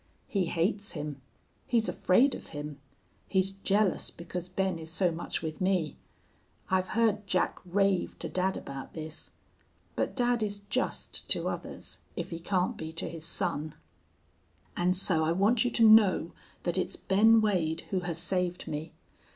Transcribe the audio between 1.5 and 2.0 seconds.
He's